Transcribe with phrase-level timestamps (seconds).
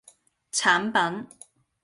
[0.51, 1.27] 產品